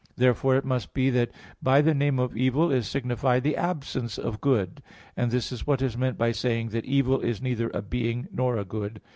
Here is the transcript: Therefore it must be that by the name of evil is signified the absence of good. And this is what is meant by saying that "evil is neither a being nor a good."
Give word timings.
Therefore 0.15 0.55
it 0.55 0.65
must 0.65 0.95
be 0.95 1.11
that 1.11 1.29
by 1.61 1.79
the 1.79 1.93
name 1.93 2.17
of 2.17 2.35
evil 2.35 2.71
is 2.71 2.87
signified 2.87 3.43
the 3.43 3.55
absence 3.55 4.17
of 4.17 4.41
good. 4.41 4.81
And 5.15 5.29
this 5.29 5.51
is 5.51 5.67
what 5.67 5.79
is 5.79 5.95
meant 5.95 6.17
by 6.17 6.31
saying 6.31 6.69
that 6.69 6.85
"evil 6.85 7.19
is 7.19 7.39
neither 7.39 7.69
a 7.69 7.83
being 7.83 8.27
nor 8.31 8.57
a 8.57 8.65
good." 8.65 8.99